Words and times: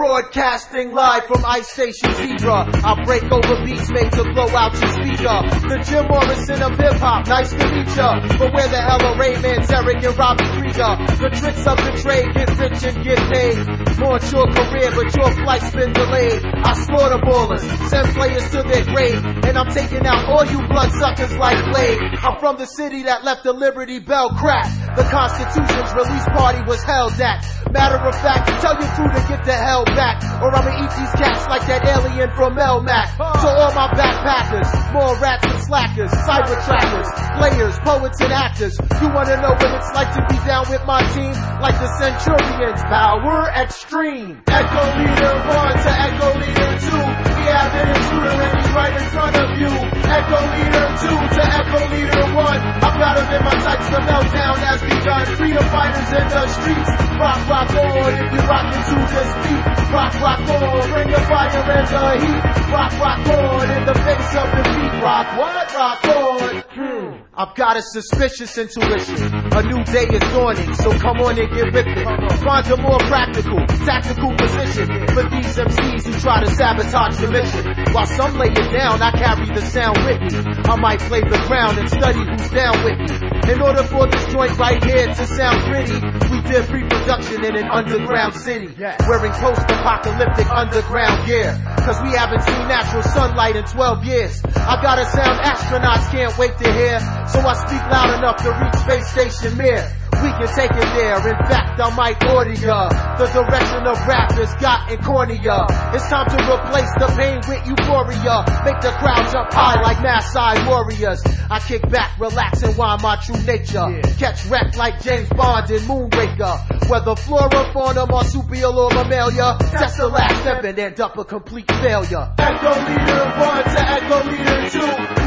Broadcasting 0.00 0.92
live 0.92 1.26
from 1.26 1.44
Ice 1.44 1.68
Station 1.68 2.14
Zebra. 2.14 2.70
I 2.84 3.04
break 3.04 3.24
over 3.30 3.64
beats 3.66 3.90
made 3.90 4.10
to 4.12 4.24
blow 4.32 4.48
out 4.48 4.72
your 4.80 4.90
The 5.20 5.84
Jim 5.84 6.06
Morrison 6.08 6.62
of 6.62 6.78
hip 6.80 6.96
hop, 6.96 7.26
nice 7.28 7.50
to 7.50 7.56
meet 7.68 7.94
ya. 7.94 8.24
But 8.38 8.54
where 8.54 8.68
the 8.68 8.80
hell 8.80 9.04
are 9.04 9.18
Ray 9.20 9.34
Manzarek, 9.34 10.00
and 10.00 10.16
Robbie 10.16 10.48
Krieger? 10.56 10.96
The 11.20 11.28
tricks 11.28 11.66
of 11.68 11.76
the 11.76 11.92
trade, 12.00 12.32
get 12.32 12.48
rich 12.56 12.80
and 12.88 13.04
get 13.04 13.20
paid. 13.28 14.00
Launch 14.00 14.32
your 14.32 14.48
career, 14.48 14.90
but 14.96 15.14
your 15.14 15.30
flight's 15.44 15.70
been 15.76 15.92
delayed. 15.92 16.40
I 16.42 16.72
slaughter 16.72 17.20
ballers, 17.20 17.60
send 17.90 18.08
players 18.16 18.50
to 18.52 18.62
their 18.62 18.84
grave. 18.88 19.20
And 19.44 19.58
I'm 19.58 19.68
taking 19.74 20.06
out 20.06 20.24
all 20.24 20.46
you 20.46 20.66
blood 20.68 20.90
suckers 20.92 21.36
like 21.36 21.60
Blade. 21.70 22.00
I'm 22.00 22.40
from 22.40 22.56
the 22.56 22.66
city 22.66 23.02
that 23.02 23.22
left 23.22 23.44
the 23.44 23.52
Liberty 23.52 23.98
Bell 23.98 24.30
crack. 24.30 24.72
The 24.96 25.06
Constitution's 25.06 25.94
release 25.94 26.26
party 26.34 26.62
was 26.66 26.82
held 26.82 27.14
at. 27.20 27.46
Matter 27.70 28.02
of 28.02 28.14
fact, 28.18 28.50
tell 28.60 28.74
your 28.74 28.90
crew 28.98 29.06
to 29.06 29.22
get 29.30 29.44
the 29.44 29.54
hell 29.54 29.84
back, 29.84 30.18
or 30.42 30.50
I'ma 30.50 30.82
eat 30.82 30.90
these 30.98 31.14
cats 31.14 31.46
like 31.46 31.62
that 31.70 31.86
alien 31.86 32.28
from 32.34 32.56
Melmac. 32.58 33.14
To 33.14 33.48
all 33.48 33.70
my 33.70 33.86
backpackers, 33.94 34.66
more 34.92 35.14
rats 35.22 35.46
and 35.46 35.62
slackers, 35.62 36.10
cyber 36.26 36.58
trackers, 36.66 37.06
players, 37.38 37.78
poets 37.86 38.20
and 38.20 38.32
actors. 38.32 38.74
You 39.00 39.08
wanna 39.14 39.40
know 39.40 39.54
what 39.54 39.70
it's 39.78 39.94
like 39.94 40.10
to 40.18 40.26
be 40.26 40.36
down 40.42 40.66
with 40.68 40.84
my 40.84 41.06
team? 41.14 41.32
Like 41.62 41.78
the 41.78 41.86
Centurions, 42.02 42.82
power 42.82 43.46
extreme. 43.54 44.42
Echo 44.48 44.82
leader 44.98 45.34
one 45.54 45.76
to 45.78 45.90
echo 46.02 46.28
leader 46.34 46.70
two. 46.82 47.39
Right 47.50 48.94
in 48.94 49.08
front 49.10 49.34
of 49.34 49.50
you. 49.58 49.66
Echo 49.66 50.38
leader 50.54 50.86
two 51.02 51.18
to 51.34 51.42
echo 51.42 51.80
leader 51.90 52.24
one. 52.38 52.60
I've 52.86 52.98
got 53.02 53.18
him 53.18 53.28
in 53.34 53.42
my 53.44 53.56
sights, 53.66 53.90
the 53.90 53.98
meltdown 53.98 54.56
has 54.62 54.80
begun. 54.80 55.26
Freedom 55.36 55.66
fighters 55.74 56.10
in 56.14 56.26
the 56.30 56.46
streets, 56.54 56.90
rock, 57.18 57.40
rock 57.50 57.70
on 57.74 58.12
if 58.14 58.30
you 58.30 58.42
rock 58.46 58.66
to 58.70 58.96
this 59.10 59.30
beat. 59.42 59.64
Rock, 59.90 60.14
rock 60.22 60.40
on, 60.54 60.90
bring 60.90 61.10
the 61.10 61.20
fire 61.26 61.62
and 61.66 61.88
the 61.90 62.10
heat. 62.22 62.42
Rock, 62.70 62.92
rock 63.02 63.26
on 63.26 63.70
in 63.70 63.82
the 63.86 63.94
face 63.94 64.32
of 64.38 64.48
the 64.54 64.62
beat. 64.70 64.94
Rock, 65.02 65.26
what? 65.36 65.74
Rock 65.74 66.04
on. 66.04 66.62
Hmm. 66.70 66.99
I've 67.40 67.54
got 67.54 67.78
a 67.78 67.80
suspicious 67.80 68.58
intuition. 68.58 69.32
A 69.56 69.62
new 69.62 69.82
day 69.88 70.04
is 70.12 70.20
dawning, 70.28 70.74
so 70.74 70.92
come 70.98 71.24
on 71.24 71.40
and 71.40 71.48
get 71.48 71.72
with 71.72 71.88
it. 71.88 72.04
Find 72.44 72.66
a 72.68 72.76
more 72.76 72.98
practical, 73.08 73.64
tactical 73.88 74.36
position 74.36 74.84
for 75.08 75.24
these 75.24 75.56
MCs 75.56 76.04
who 76.04 76.20
try 76.20 76.44
to 76.44 76.50
sabotage 76.52 77.16
the 77.16 77.30
mission. 77.32 77.64
While 77.94 78.04
some 78.04 78.36
lay 78.36 78.52
it 78.52 78.68
down, 78.76 79.00
I 79.00 79.10
carry 79.12 79.46
the 79.56 79.64
sound 79.64 79.96
with 80.04 80.20
me. 80.20 80.36
I 80.68 80.76
might 80.76 81.00
play 81.00 81.22
the 81.22 81.40
ground 81.48 81.78
and 81.78 81.88
study 81.88 82.20
who's 82.28 82.50
down 82.50 82.76
with 82.84 82.98
me. 83.08 83.30
In 83.50 83.62
order 83.62 83.84
for 83.84 84.06
this 84.06 84.26
joint 84.30 84.58
right 84.58 84.84
here 84.84 85.06
to 85.08 85.26
sound 85.26 85.64
pretty, 85.64 85.96
we 86.28 86.42
did 86.44 86.68
pre-production 86.68 87.42
in 87.42 87.56
an 87.56 87.70
underground 87.72 88.34
city. 88.34 88.68
Wearing 89.08 89.32
post-apocalyptic 89.32 90.46
underground 90.52 91.26
gear. 91.26 91.56
Cause 91.88 91.96
we 92.02 92.10
haven't 92.12 92.42
seen 92.42 92.68
natural 92.68 93.02
sunlight 93.02 93.56
in 93.56 93.64
12 93.64 94.04
years. 94.04 94.42
I 94.44 94.76
got 94.82 94.98
a 94.98 95.06
sound 95.06 95.40
astronauts 95.40 96.10
can't 96.12 96.36
wait 96.36 96.56
to 96.58 96.70
hear. 96.70 97.00
So 97.32 97.38
I 97.40 97.54
speak 97.54 97.82
loud 97.90 98.18
enough 98.18 98.36
to 98.42 98.50
reach 98.50 98.74
space 98.82 99.06
station 99.10 99.56
Mir. 99.56 99.96
We 100.20 100.28
can 100.36 100.48
take 100.52 100.70
it 100.70 100.90
there. 101.00 101.16
In 101.16 101.38
fact, 101.48 101.80
I 101.80 101.88
might 101.96 102.20
order 102.28 102.52
ya. 102.52 102.90
The 103.16 103.24
direction 103.32 103.86
of 103.86 103.96
rap 104.06 104.32
has 104.32 104.52
gotten 104.60 104.98
cornier. 104.98 105.64
It's 105.94 106.06
time 106.10 106.28
to 106.28 106.36
replace 106.44 106.92
the 107.00 107.08
pain 107.16 107.40
with 107.48 107.64
euphoria. 107.64 108.44
Make 108.66 108.80
the 108.82 108.92
crowd 109.00 109.32
jump 109.32 109.48
high 109.52 109.80
like 109.80 109.96
Maasai 110.04 110.68
warriors. 110.68 111.22
I 111.48 111.58
kick 111.60 111.88
back, 111.88 112.18
relax, 112.20 112.62
and 112.62 112.76
wind 112.76 113.00
my 113.00 113.16
true 113.16 113.40
nature. 113.46 113.88
Catch 114.18 114.44
wreck 114.46 114.76
like 114.76 115.00
James 115.00 115.28
Bond 115.30 115.70
in 115.70 115.80
Moonraker. 115.88 116.90
Whether 116.90 117.16
flora, 117.16 117.72
fauna, 117.72 118.04
marsupial, 118.04 118.78
or 118.78 118.90
mammalia, 118.90 119.56
test 119.70 119.96
the 119.96 120.08
last 120.08 120.42
seven, 120.44 120.78
end 120.78 121.00
up 121.00 121.16
a 121.16 121.24
complete 121.24 121.70
failure. 121.80 122.28
Echo 122.36 122.68
leader 122.68 123.24
one 123.40 123.64
to 123.64 123.80
echo 123.88 124.18
leader 124.28 124.68
two. 124.68 124.80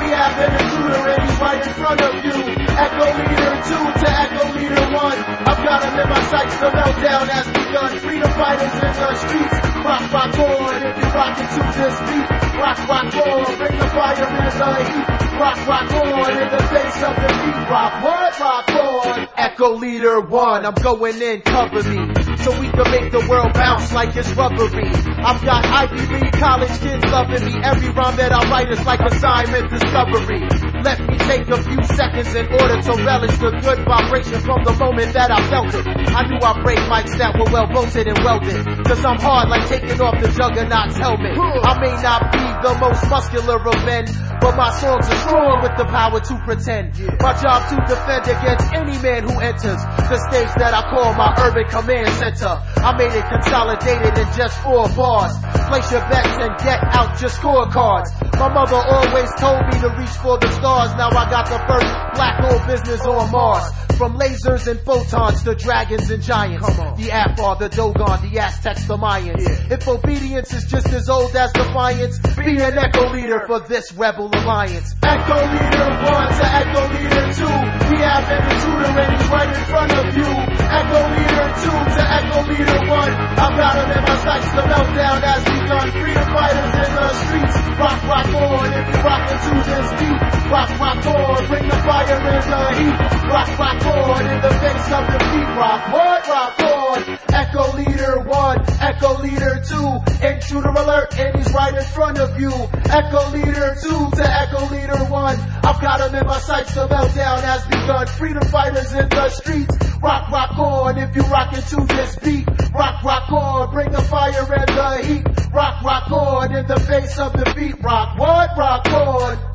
We 0.03 0.09
have 0.13 0.37
an 0.37 0.51
intruder 0.53 1.01
and 1.09 1.29
he's 1.29 1.39
right 1.39 1.65
in 1.65 1.73
front 1.73 1.92
of 2.01 2.13
you. 2.25 2.37
Echo 2.73 3.05
leader 3.17 3.53
two 3.67 3.83
to 4.01 4.09
echo 4.09 4.43
leader 4.53 4.85
one. 4.93 5.17
I've 5.19 5.61
got 5.63 5.83
him 5.83 5.99
in 5.99 6.09
my 6.09 6.21
sights, 6.29 6.57
the 6.57 6.69
meltdown 6.71 7.27
has 7.29 7.47
begun. 7.47 7.99
Freedom 7.99 8.31
fighters 8.31 8.73
in 8.73 8.93
the 8.93 9.15
streets. 9.15 9.57
Rock, 9.83 10.13
rock 10.13 10.39
on 10.39 10.75
if 10.81 10.97
you're 10.97 11.13
rocking 11.13 11.49
to 11.53 11.61
this 11.77 11.97
beat. 12.07 12.29
Rock, 12.57 12.79
rock 12.87 13.15
on, 13.15 13.57
bring 13.57 13.79
the 13.79 13.87
fire 13.89 14.25
and 14.25 14.59
the 14.59 15.23
heat. 15.23 15.32
Rock, 15.39 15.67
rock 15.67 15.91
on 15.93 16.31
in 16.31 16.49
the 16.49 16.63
face 16.69 17.03
of 17.03 17.15
the 17.15 17.27
beat. 17.27 17.69
Rock, 17.69 18.03
what? 18.03 18.39
Rock 18.39 18.69
on. 18.69 19.27
Echo 19.35 19.73
leader 19.75 20.21
one, 20.21 20.65
I'm 20.65 20.73
going 20.75 21.21
in, 21.21 21.41
cover 21.41 21.83
me. 21.83 22.13
So 22.43 22.51
we 22.59 22.69
can 22.69 22.91
make 22.91 23.11
the 23.11 23.25
world 23.29 23.53
bounce 23.53 23.93
like 23.93 24.15
it's 24.15 24.29
rubbery. 24.35 24.89
I've 25.23 25.41
got 25.43 25.65
Ivy 25.65 26.05
League 26.13 26.33
college 26.33 26.75
kids 26.79 27.03
loving 27.05 27.45
me. 27.45 27.55
Every 27.63 27.89
rhyme 27.89 28.15
that 28.17 28.31
I 28.31 28.49
write 28.51 28.69
is 28.69 28.83
like 28.85 28.99
assignment 28.99 29.69
discovery. 29.71 30.43
Let 30.83 30.99
me 31.07 31.17
take 31.23 31.47
a 31.47 31.63
few 31.63 31.81
seconds 31.95 32.35
in 32.35 32.45
order 32.51 32.81
to 32.81 32.91
relish 33.03 33.37
the 33.39 33.51
good 33.63 33.79
vibration 33.87 34.39
from 34.43 34.63
the 34.65 34.73
moment 34.75 35.13
that 35.13 35.31
I 35.31 35.39
felt 35.47 35.73
it. 35.73 35.87
I 35.87 36.27
knew 36.27 36.39
I'd 36.43 36.61
break 36.61 36.79
mics 36.91 37.15
that 37.17 37.39
were 37.39 37.47
well 37.47 37.67
bolted 37.71 38.07
and 38.07 38.19
welded. 38.19 38.85
Cause 38.85 39.03
I'm 39.05 39.19
hard 39.19 39.47
like 39.49 39.67
taking 39.69 39.99
off 40.01 40.19
the 40.19 40.27
juggernaut's 40.35 40.97
helmet. 40.97 41.39
I 41.39 41.79
may 41.79 41.95
not 42.03 42.21
be 42.35 42.43
the 42.67 42.75
most 42.83 43.07
muscular 43.09 43.55
of 43.55 43.79
men, 43.87 44.05
but 44.41 44.57
my 44.59 44.69
songs 44.75 45.07
are 45.07 45.22
with 45.31 45.75
the 45.77 45.85
power 45.87 46.19
to 46.19 46.33
pretend. 46.43 46.91
My 47.21 47.33
job 47.39 47.63
to 47.71 47.75
defend 47.87 48.27
against 48.27 48.67
any 48.73 48.97
man 49.01 49.23
who 49.23 49.39
enters 49.39 49.79
the 50.11 50.17
stage 50.29 50.51
that 50.59 50.73
I 50.73 50.81
call 50.91 51.13
my 51.15 51.31
urban 51.39 51.65
command 51.69 52.09
center. 52.19 52.59
I 52.83 52.91
made 52.97 53.13
it 53.13 53.25
consolidated 53.31 54.17
in 54.17 54.27
just 54.35 54.59
four 54.59 54.87
bars. 54.95 55.33
Place 55.71 55.91
your 55.91 56.03
bets 56.11 56.35
and 56.43 56.53
get 56.59 56.83
out 56.95 57.19
your 57.21 57.29
scorecards. 57.29 58.11
My 58.37 58.51
mother 58.51 58.75
always 58.75 59.29
told 59.39 59.63
me 59.71 59.79
to 59.79 59.89
reach 59.97 60.15
for 60.19 60.37
the 60.39 60.51
stars. 60.51 60.91
Now 60.95 61.09
I 61.09 61.29
got 61.29 61.47
the 61.47 61.59
first 61.67 61.91
black 62.15 62.43
hole 62.43 62.59
business 62.67 63.01
on 63.05 63.31
Mars. 63.31 63.71
From 63.97 64.17
lasers 64.17 64.67
and 64.67 64.79
photons 64.81 65.43
to 65.43 65.53
dragons 65.53 66.09
and 66.09 66.21
giants. 66.21 66.67
The 66.67 67.09
Afar, 67.13 67.55
the 67.57 67.69
Dogon, 67.69 68.21
the 68.21 68.39
Aztecs, 68.39 68.85
the 68.85 68.97
Mayans. 68.97 69.71
If 69.71 69.87
obedience 69.87 70.51
is 70.51 70.65
just 70.65 70.87
as 70.89 71.09
old 71.09 71.35
as 71.35 71.53
defiance, 71.53 72.17
be 72.35 72.59
an 72.59 72.77
echo 72.77 73.13
leader 73.13 73.43
for 73.45 73.59
this 73.59 73.93
rebel 73.93 74.29
alliance. 74.33 74.95
Echo 75.13 75.37
leader 75.45 75.89
one 76.09 76.29
to 76.33 76.45
echo 76.57 76.81
leader 76.89 77.25
two. 77.37 77.55
We 77.93 77.97
have 78.01 78.25
an 78.33 78.41
intruder 78.49 78.91
and 78.97 79.09
he's 79.13 79.29
right 79.29 79.51
in 79.53 79.65
front 79.69 79.91
of 79.93 80.07
you. 80.17 80.25
Echo 80.25 81.01
leader 81.13 81.47
two 81.61 81.77
to 81.93 82.03
echo 82.17 82.39
leader 82.49 82.79
one. 82.89 83.13
I've 83.13 83.53
got 83.53 83.73
him 83.77 83.89
in 83.93 84.01
my 84.09 84.17
sights, 84.25 84.49
the 84.57 84.63
meltdown 84.65 85.21
has 85.21 85.43
begun. 85.45 85.85
Freedom 86.01 86.27
fighters 86.33 86.73
in 86.81 86.91
the 86.97 87.07
streets. 87.13 87.55
Rock, 87.77 87.99
rock 88.09 88.29
on 88.41 88.73
if 88.73 88.85
you're 88.89 89.03
rocking 89.05 89.39
to 89.45 89.51
this 89.69 89.89
beat. 90.01 90.19
Rock, 90.49 90.69
rock 90.81 91.05
on, 91.05 91.47
bring 91.47 91.67
the 91.69 91.79
fire 91.85 92.17
and 92.17 92.45
the 92.49 92.63
heat. 92.73 92.97
Rock, 93.29 93.49
rock 93.59 93.85
on 93.85 94.25
in 94.33 94.41
the 94.41 94.53
face 94.65 94.89
of 94.97 95.03
the 95.13 95.19
beat. 95.29 95.49
Rock, 95.53 95.81
what? 95.93 96.27
Rock 96.27 96.59
on. 96.63 96.72
Echo 96.93 97.75
leader 97.75 98.19
one, 98.19 98.59
echo 98.79 99.19
leader 99.21 99.61
two. 99.67 99.97
Intruder 100.25 100.69
alert 100.69 101.17
and 101.17 101.35
he's 101.37 101.51
right 101.53 101.73
in 101.73 101.83
front 101.83 102.19
of 102.19 102.39
you. 102.39 102.51
Echo 102.85 103.29
leader 103.31 103.75
two 103.81 104.09
to 104.11 104.23
echo 104.23 104.69
leader 104.69 105.03
one. 105.05 105.37
I've 105.63 105.81
got 105.81 106.01
him 106.01 106.13
in 106.13 106.27
my 106.27 106.39
sights, 106.39 106.75
the 106.75 106.87
meltdown 106.87 107.41
has 107.41 107.65
begun. 107.65 108.05
Freedom 108.07 108.43
fighters 108.45 108.93
in 108.93 109.09
the 109.09 109.29
streets. 109.29 109.75
Rock, 110.03 110.29
rock 110.29 110.59
on 110.59 110.97
if 110.97 111.15
you're 111.15 111.25
rocking 111.25 111.63
to 111.63 111.85
this 111.95 112.15
beat. 112.17 112.47
Rock, 112.73 113.03
rock 113.03 113.31
on, 113.31 113.73
bring 113.73 113.91
the 113.91 114.01
fire 114.01 114.53
and 114.53 114.67
the 114.77 115.07
heat. 115.07 115.51
Rock, 115.51 115.83
rock 115.83 116.11
on 116.11 116.55
in 116.55 116.67
the 116.67 116.79
face 116.79 117.17
of 117.17 117.33
the 117.33 117.53
beat. 117.55 117.81
Rock, 117.81 118.19
what? 118.19 118.49
Rock 118.57 118.85
on. 118.87 119.52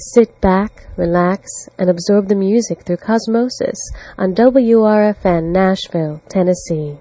Sit 0.00 0.40
back, 0.40 0.86
relax, 0.96 1.50
and 1.76 1.90
absorb 1.90 2.28
the 2.28 2.36
music 2.36 2.82
through 2.82 2.98
Cosmosis 2.98 3.74
on 4.16 4.32
WRFN 4.32 5.50
Nashville, 5.50 6.22
Tennessee. 6.28 6.98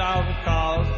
out 0.00 0.20
of 0.20 0.26
the 0.28 0.40
cars 0.42 0.89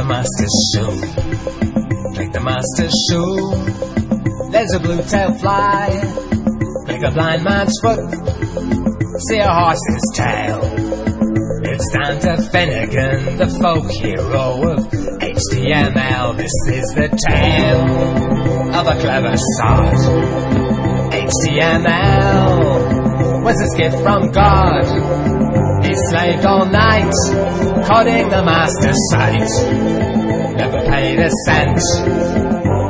the 0.00 0.06
master 0.06 0.48
show. 0.72 0.90
Click 2.14 2.32
the 2.32 2.40
master 2.40 2.88
show. 2.88 3.30
There's 4.50 4.72
a 4.72 4.80
blue 4.80 5.02
tail 5.02 5.34
fly. 5.34 5.90
Click 6.86 7.02
a 7.02 7.10
blind 7.10 7.44
man's 7.44 7.78
foot. 7.82 8.00
See 9.28 9.38
a 9.38 9.52
horse's 9.52 10.12
tail. 10.14 10.60
It's 11.64 11.90
down 11.92 12.18
to 12.20 12.40
Finnegan, 12.50 13.36
the 13.36 13.48
folk 13.60 13.90
hero 13.90 14.72
of 14.72 14.88
HTML. 15.20 16.36
This 16.36 16.54
is 16.72 16.94
the 16.94 17.08
tale 17.28 17.84
of 18.74 18.86
a 18.86 18.96
clever 19.00 19.36
sod. 19.36 19.94
HTML 21.12 22.60
was 23.44 23.60
a 23.60 23.76
gift 23.76 24.00
from 24.02 24.30
God. 24.32 25.09
Slaved 26.30 26.46
all 26.46 26.66
night, 26.66 27.10
coding 27.90 28.28
the 28.30 28.42
master 28.44 28.92
site. 29.10 29.50
Never 30.54 30.80
paid 30.86 31.18
a 31.18 31.28
cent. 31.44 31.80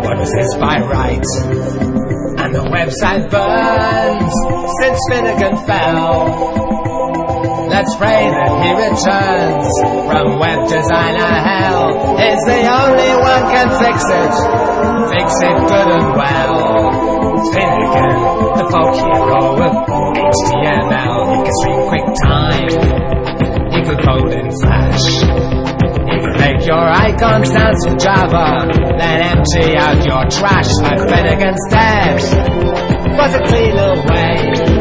what 0.04 0.20
is 0.20 0.28
this 0.28 0.44
his 0.44 0.56
by 0.60 0.76
right? 0.80 1.24
And 2.36 2.54
the 2.54 2.68
website 2.68 3.30
burns 3.32 4.34
since 4.82 5.00
Finnegan 5.08 5.56
fell. 5.64 6.60
Let's 7.70 7.96
pray 7.96 8.28
that 8.28 8.52
he 8.60 8.70
returns 8.76 9.72
from 10.04 10.38
web 10.38 10.68
designer 10.68 11.32
hell. 11.40 12.20
Is 12.20 12.44
the 12.44 12.60
only 12.68 13.12
one 13.24 13.42
can 13.56 13.68
fix 13.80 14.04
it, 14.04 14.34
fix 15.16 15.32
it 15.40 15.56
good 15.64 15.88
and 15.96 16.12
well. 16.12 16.90
Finnegan, 17.54 18.16
the 18.58 18.66
folk 18.68 18.94
hero 19.00 19.64
of 19.64 20.00
HTML. 20.28 21.20
He 21.30 21.42
could 21.42 21.56
stream 21.60 21.80
QuickTime, 21.88 23.19
he 23.80 23.86
could 23.86 24.04
code 24.04 24.32
in 24.32 24.50
Flash. 24.60 25.04
Could 26.20 26.38
make 26.38 26.66
your 26.66 26.76
icons 26.76 27.50
dance 27.50 27.86
with 27.86 27.98
Java, 28.00 28.68
then 28.98 29.20
empty 29.22 29.76
out 29.76 30.04
your 30.04 30.24
trash 30.28 30.70
like 30.82 30.98
Finnegan's 31.08 31.66
dead. 31.70 32.20
Was 33.16 33.34
a 33.34 33.42
cleaner 33.44 33.94
way 34.06 34.79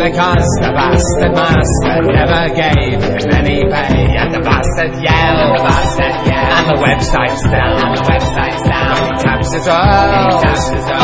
because 0.00 0.48
the 0.64 0.72
bastard 0.72 1.34
master 1.36 1.96
never 2.08 2.42
gave 2.56 2.96
him 3.04 3.28
any 3.36 3.60
pay, 3.68 4.16
and 4.16 4.32
the 4.32 4.40
bastard 4.40 4.96
yelled, 4.96 5.60
the 5.60 5.64
bastard 5.68 6.16
yelled, 6.24 6.56
and 6.56 6.66
the 6.72 6.78
website's 6.80 7.44
down, 7.52 7.76
and 7.84 7.92
the 8.00 8.04
website's 8.08 8.62
down. 8.64 8.96
He 8.96 9.12
taps 9.20 9.52
his 9.52 9.68
all, 9.68 10.40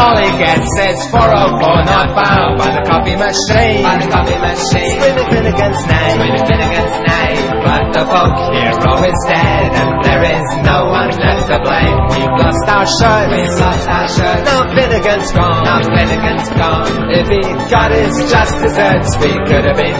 all 0.00 0.16
he 0.16 0.32
gets 0.40 0.72
is 0.80 0.98
404 1.12 1.92
not 1.92 2.08
found 2.16 2.56
by 2.56 2.72
the 2.72 2.84
copy 2.88 3.14
machine, 3.20 3.84
by 3.84 4.00
the 4.00 4.08
copy 4.08 4.36
machine. 4.40 4.96
Screaming 4.96 5.28
Finnegan's 5.28 5.82
name, 5.84 6.16
screaming 6.16 6.46
Finnegan's 6.48 6.96
name, 7.04 7.44
but 7.68 7.84
the 7.92 8.04
folk 8.08 8.36
hero 8.48 8.92
is 9.04 9.20
dead, 9.28 9.76
and 9.76 9.90
there 10.08 10.24
is 10.24 10.46
no 10.64 10.88
one 10.88 11.12
left 11.20 11.44
to 11.52 11.58
blame. 11.60 12.00
We've 12.16 12.32
lost 12.40 12.55
our 12.76 12.84
shirt, 12.84 13.26
we've 13.32 13.60
our 13.88 14.08
shirt. 14.08 14.40
Now 14.44 14.68
Finnegan's 14.76 15.32
gone, 15.32 15.64
now 15.64 15.80
Finnegan's 15.80 16.48
gone. 16.60 17.08
If 17.08 17.26
he 17.32 17.40
got 17.72 17.90
his 17.90 18.12
justice 18.28 18.76
we 19.16 19.32
could 19.48 19.64
have 19.64 19.78
been 19.80 19.96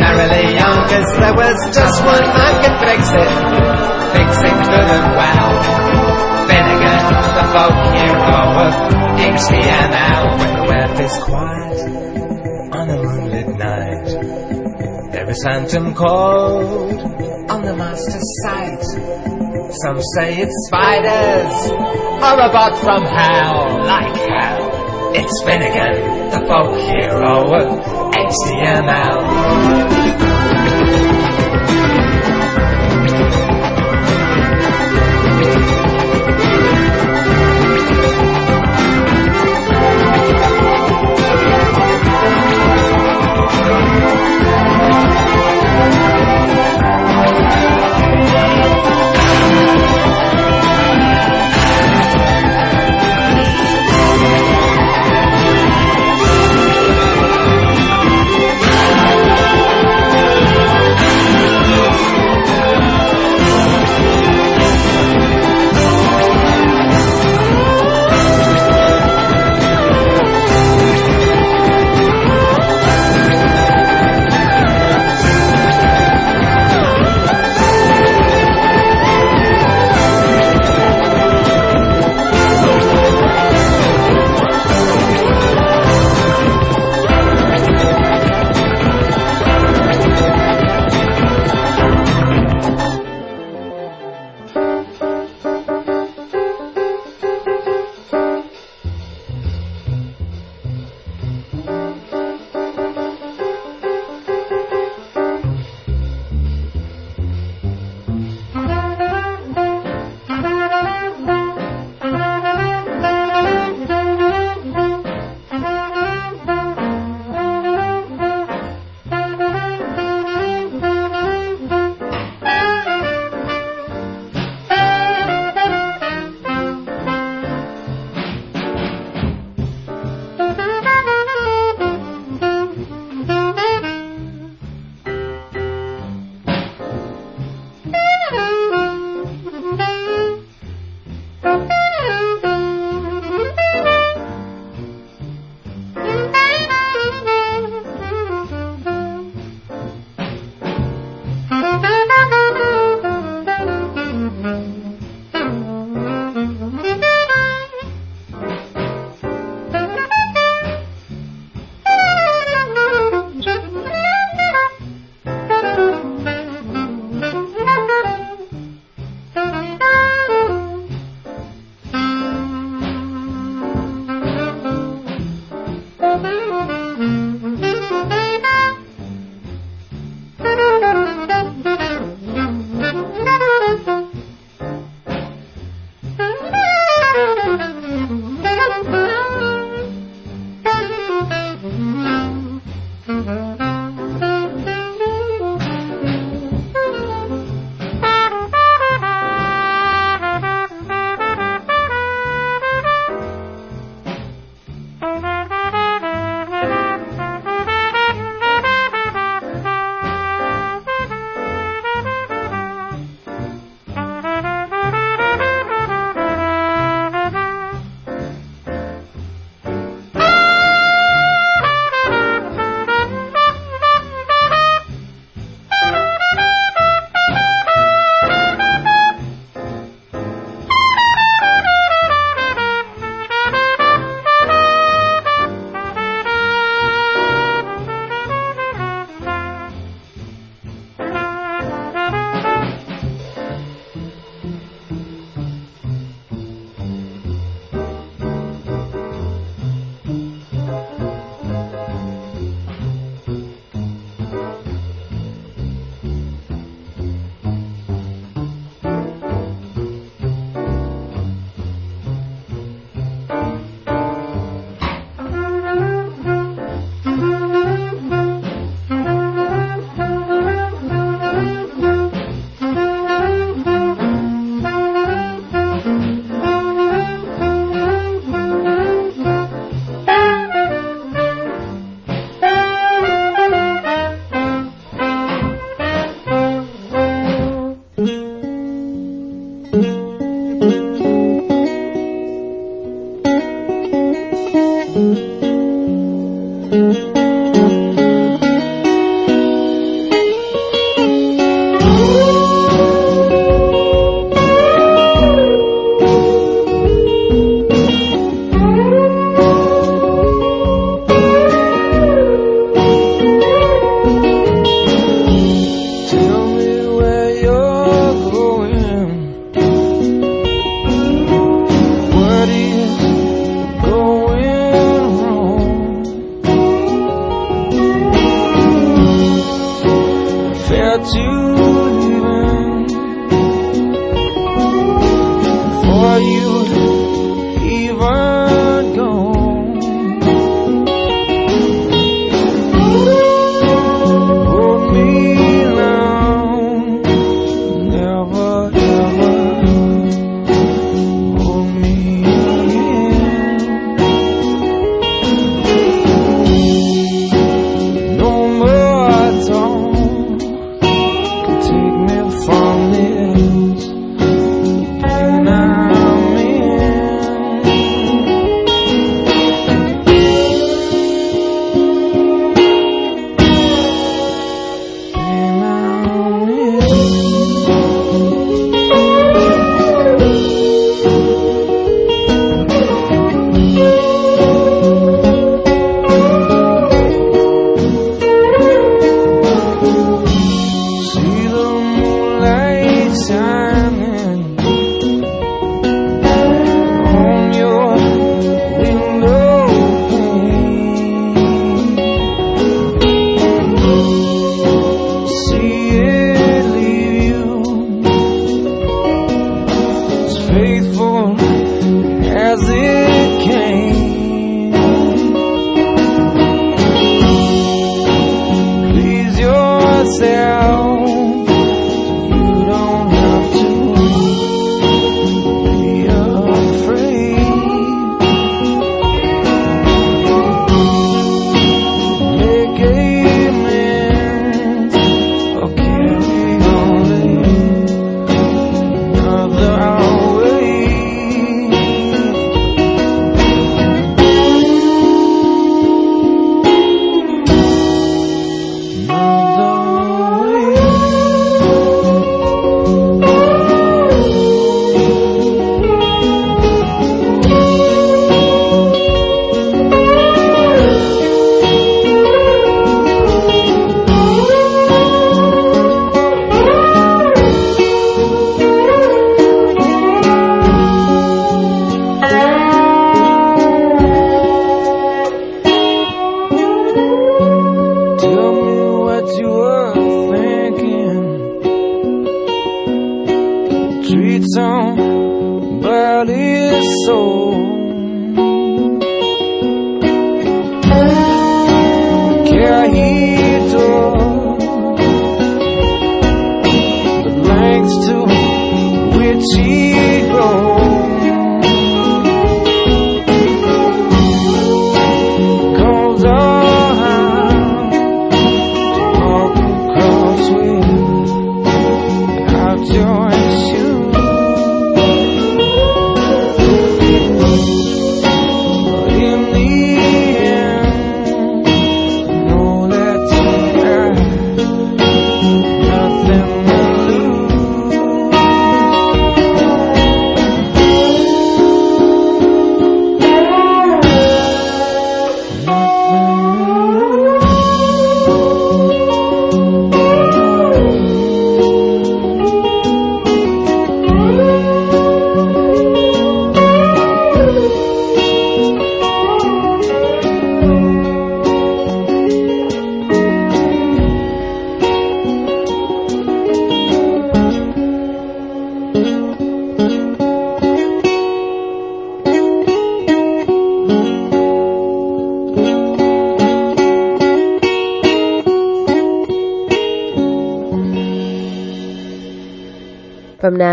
merrily 0.00 0.56
young, 0.56 0.78
cause 0.88 1.10
there 1.20 1.36
was 1.36 1.58
just 1.68 1.96
one 2.04 2.24
man 2.24 2.54
can 2.64 2.74
fix 2.80 3.02
it, 3.12 3.32
fix 4.16 4.30
it 4.40 4.56
good 4.72 4.88
and 4.88 5.08
well. 5.20 5.52
Finnegan, 6.48 7.04
the 7.36 7.44
folk 7.52 7.76
hero 7.92 8.40
of 8.64 8.72
HTML, 9.36 10.24
when 10.40 10.52
the 10.56 10.64
web 10.64 10.92
is 11.04 11.14
quiet 11.28 11.78
on 12.72 12.84
a 12.88 12.96
moonlit 13.04 13.48
night, 13.58 15.12
there 15.12 15.28
is 15.28 15.44
phantom 15.44 15.94
code 15.94 17.00
on 17.50 17.62
the 17.64 17.76
master's 17.76 18.28
site. 18.44 19.27
Some 19.70 20.00
say 20.16 20.40
it's 20.40 20.66
spiders 20.66 21.70
a 22.38 22.48
bot 22.52 22.78
from 22.78 23.04
hell, 23.04 23.66
like 23.84 24.16
hell. 24.16 24.70
It's 25.14 25.42
Finnegan, 25.44 26.30
the 26.30 26.40
folk 26.46 26.74
hero 26.78 27.52
of 27.52 27.84
HTML. 28.14 30.27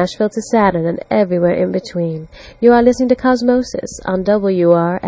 Nashville 0.06 0.30
to 0.30 0.42
Saturn, 0.52 0.86
and 0.86 1.04
everywhere 1.10 1.56
in 1.56 1.72
between. 1.72 2.28
You 2.62 2.74
are 2.74 2.84
listening 2.84 3.10
to 3.10 3.16
Cosmosis 3.16 3.90
on 4.06 4.24
WR. 4.24 5.00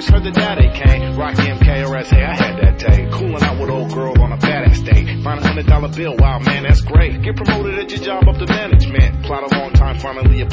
first 0.00 0.12
heard 0.12 0.24
the 0.24 0.30
day 0.30 0.54
they 0.56 0.72
came. 0.72 1.16
Rock 1.18 1.34
MKRS, 1.34 2.06
hey, 2.06 2.24
I 2.24 2.34
had 2.34 2.56
that 2.56 2.78
day. 2.78 3.08
Cooling 3.12 3.42
out 3.42 3.60
with 3.60 3.68
old 3.68 3.92
girl 3.92 4.14
on 4.22 4.32
a 4.32 4.38
badass 4.38 4.84
day. 4.84 5.22
Find 5.22 5.38
a 5.40 5.46
hundred 5.46 5.66
dollar 5.66 5.88
bill, 5.88 6.16
wow, 6.16 6.38
man, 6.38 6.62
that's 6.62 6.80
great. 6.80 7.20
Get 7.22 7.36
promoted 7.36 7.78
at 7.78 7.90
your 7.90 8.00
job 8.00 8.26
up 8.26 8.38
to 8.38 8.46
management. 8.46 9.24
Plot 9.26 9.52
a 9.52 9.58
long 9.58 9.72
time, 9.72 9.98
finally 9.98 10.40
a 10.40 10.46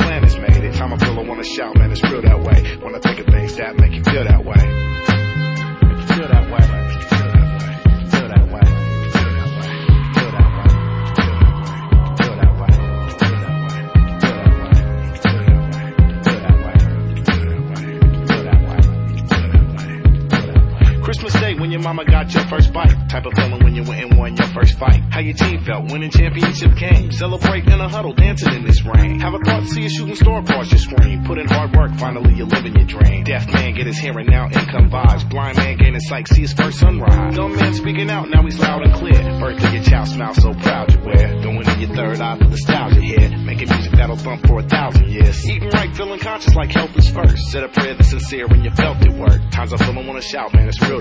shout, 50.28 50.54
man. 50.54 50.68
It's 50.68 50.82
real 50.82 51.00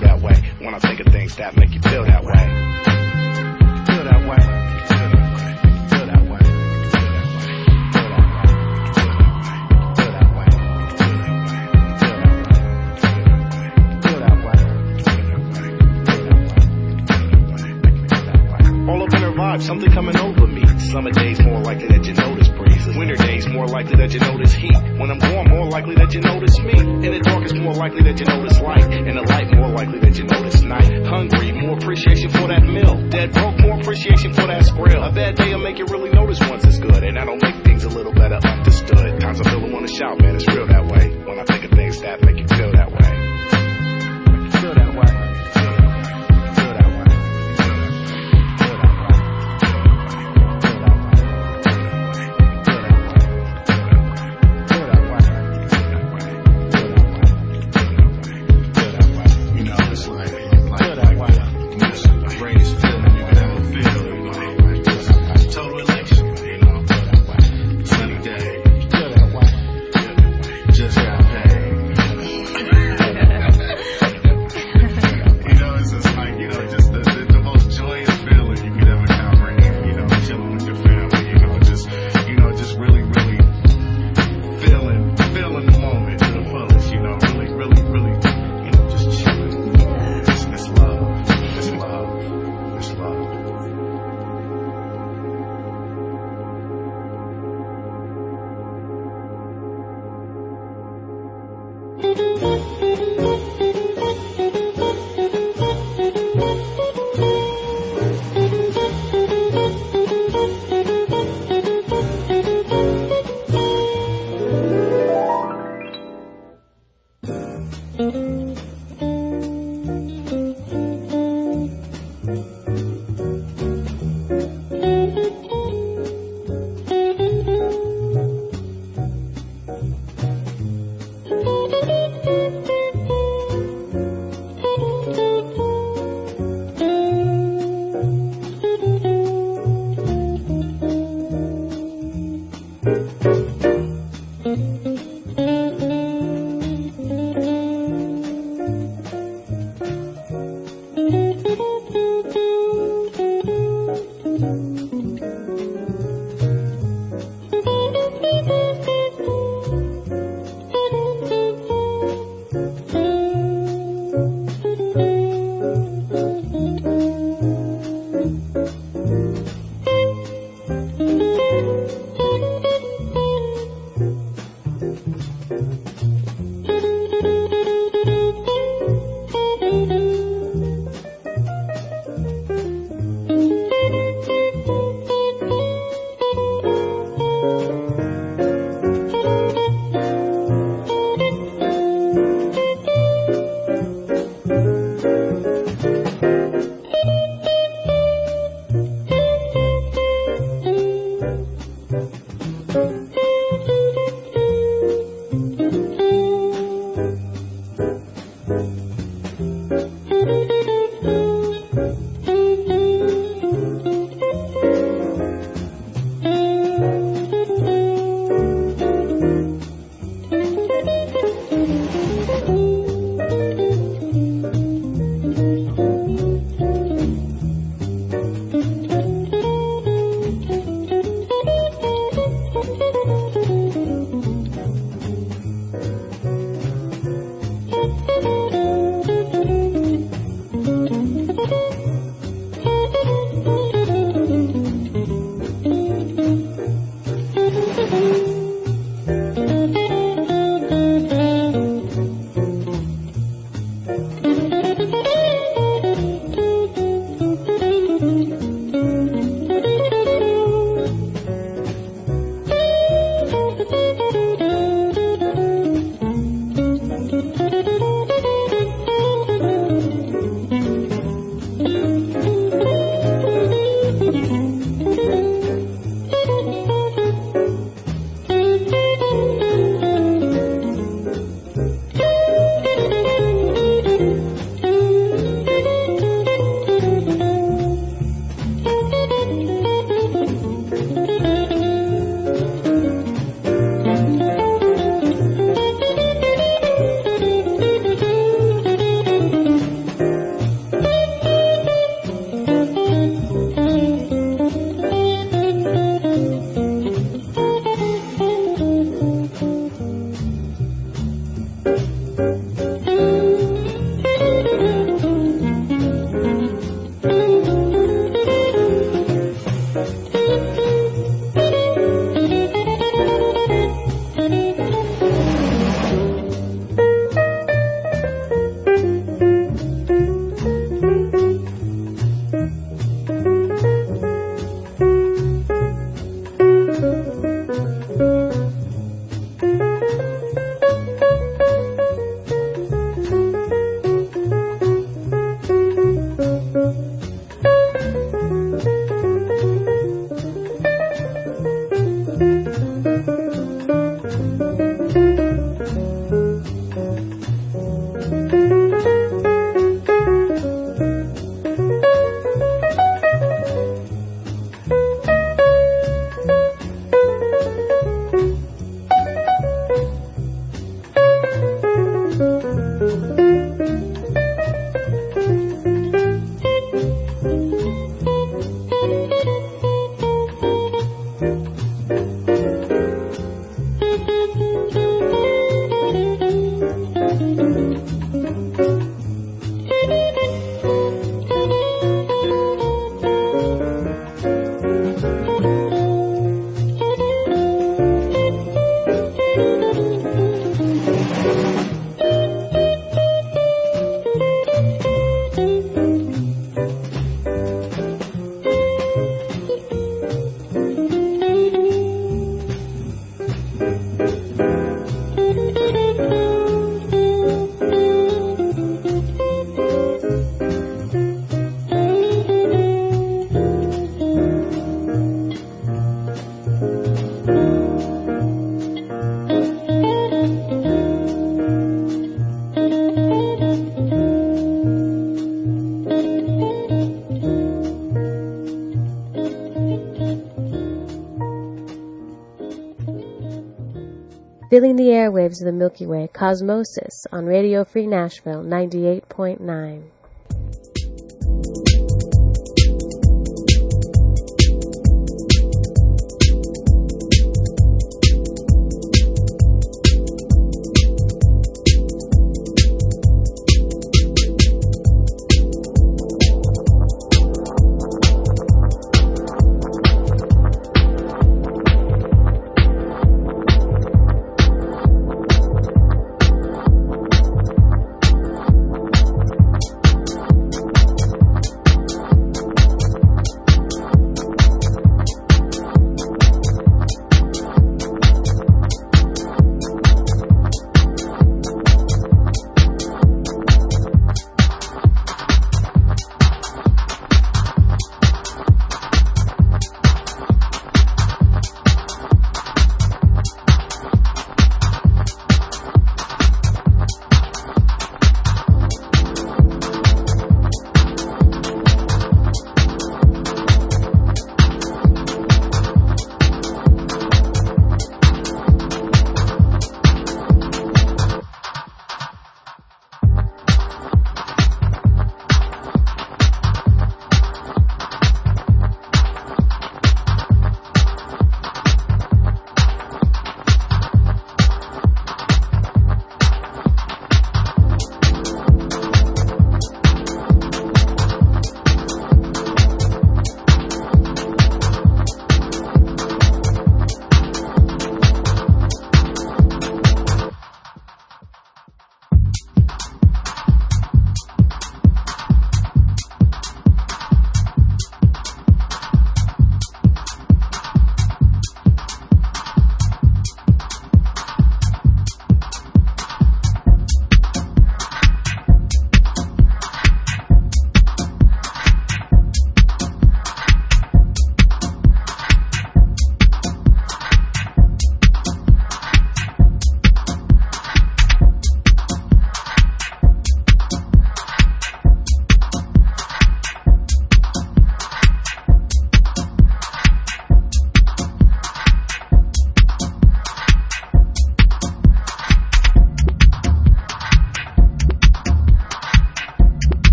The 445.39 445.51
Milky 445.51 445.85
Way, 445.85 446.09
Cosmosis, 446.13 447.05
on 447.11 447.25
Radio 447.25 447.63
Free 447.63 447.87
Nashville 447.87 448.43
98.9. 448.43 449.96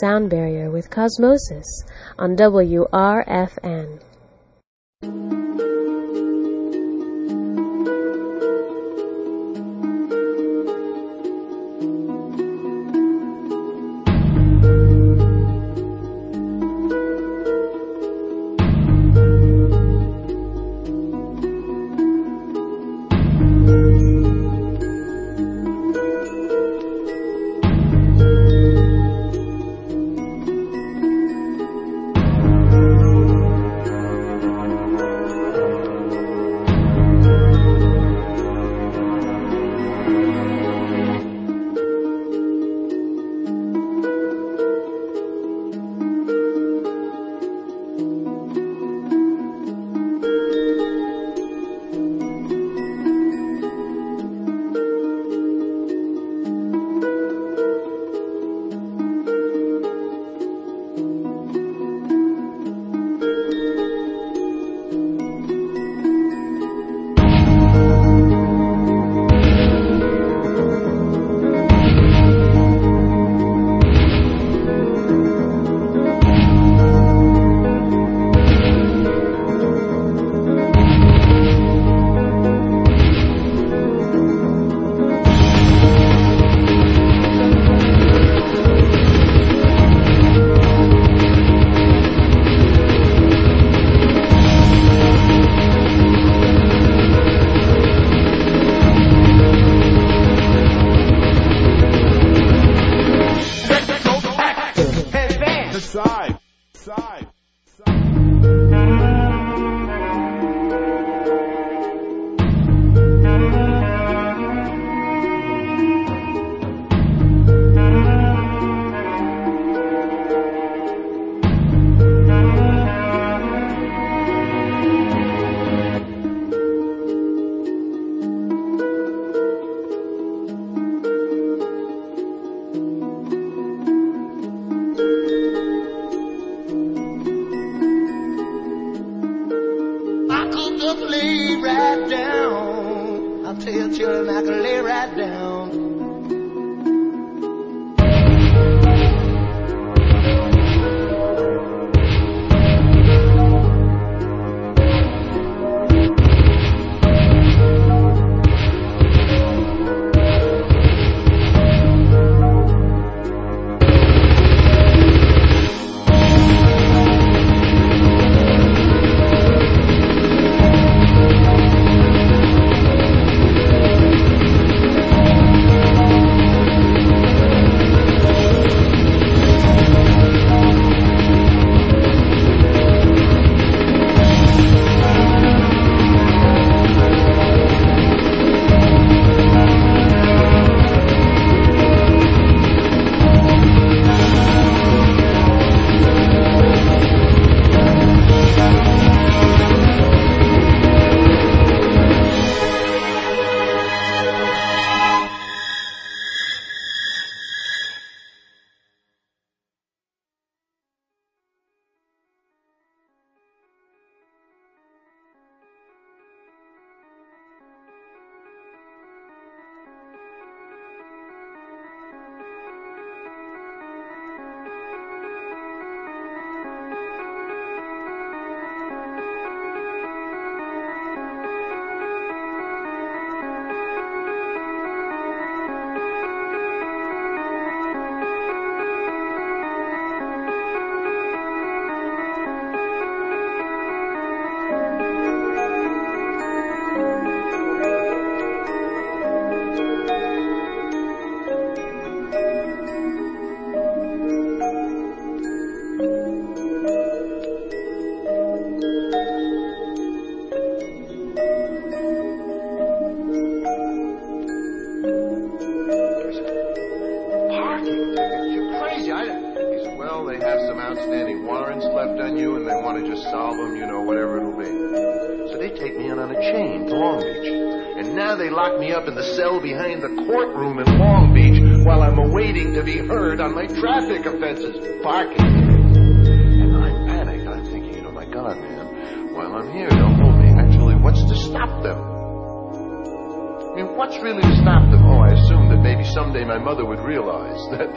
sound 0.00 0.30
barrier 0.30 0.70
with 0.70 0.90
Cosmosis 0.90 1.84
on 2.18 2.36
WRFN. 2.36 3.77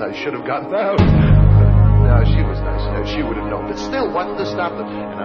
I 0.01 0.09
should 0.17 0.33
have 0.33 0.45
gotten 0.49 0.73
out. 0.73 0.97
no, 0.97 2.17
she 2.25 2.41
was 2.41 2.57
nice. 2.65 2.81
No, 2.89 3.05
she 3.05 3.21
would 3.21 3.37
have 3.37 3.45
known. 3.45 3.69
But 3.69 3.77
still, 3.77 4.09
wasn't 4.09 4.41
stop 4.49 4.73
them? 4.73 4.89
and 4.89 5.20